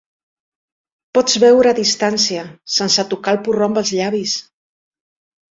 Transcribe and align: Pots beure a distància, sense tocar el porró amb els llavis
Pots 1.17 1.37
beure 1.43 1.71
a 1.73 1.73
distància, 1.79 2.47
sense 2.77 3.07
tocar 3.13 3.35
el 3.35 3.41
porró 3.51 3.69
amb 3.69 3.83
els 3.83 3.95
llavis 4.01 4.35